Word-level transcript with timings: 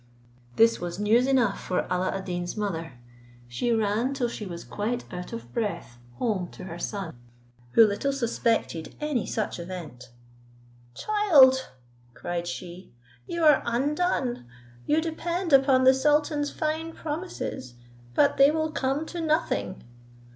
This 0.55 0.79
was 0.79 0.97
news 0.97 1.27
enough 1.27 1.61
for 1.63 1.81
Alla 1.93 2.09
ad 2.15 2.25
Deen's 2.25 2.57
mother. 2.57 2.93
She 3.47 3.71
ran 3.71 4.15
till 4.15 4.29
she 4.29 4.47
was 4.47 4.63
quite 4.63 5.05
out 5.13 5.31
of 5.31 5.53
breath 5.53 5.99
home 6.15 6.49
to 6.53 6.63
her 6.63 6.79
son, 6.79 7.15
who 7.73 7.85
little 7.85 8.11
suspected 8.11 8.95
any 8.99 9.27
such 9.27 9.59
event. 9.59 10.09
"Child," 10.95 11.69
cried 12.15 12.47
she, 12.47 12.91
"you 13.27 13.43
are 13.43 13.61
undone! 13.63 14.47
You 14.87 15.01
depend 15.01 15.53
upon 15.53 15.83
the 15.83 15.93
sultan's 15.93 16.49
fine 16.49 16.93
promises, 16.93 17.75
but 18.15 18.37
they 18.37 18.49
will 18.49 18.71
come 18.71 19.05
to 19.05 19.21
nothing." 19.21 19.83